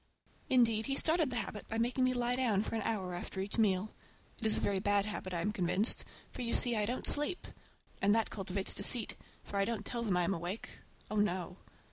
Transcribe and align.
Indeed, 0.49 0.87
he 0.87 0.95
started 0.95 1.29
the 1.29 1.35
habit 1.35 1.67
by 1.67 1.77
making 1.77 2.03
me 2.05 2.15
lie 2.15 2.35
down 2.35 2.63
for 2.63 2.73
an 2.73 2.81
hour 2.81 3.13
after 3.13 3.39
each 3.39 3.59
meal. 3.59 3.93
It 4.39 4.47
is 4.47 4.57
a 4.57 4.59
very 4.59 4.79
bad 4.79 5.05
habit, 5.05 5.31
I 5.31 5.41
am 5.41 5.51
convinced, 5.51 6.05
for, 6.31 6.41
you 6.41 6.55
see, 6.55 6.75
I 6.75 6.87
don't 6.87 7.05
sleep. 7.05 7.45
And 8.01 8.15
that 8.15 8.31
cultivates 8.31 8.73
deceit, 8.73 9.15
for 9.43 9.57
I 9.57 9.65
don't 9.65 9.85
tell 9.85 10.01
them 10.01 10.17
I'm 10.17 10.33
awake,—oh, 10.33 11.17
no! 11.17 11.57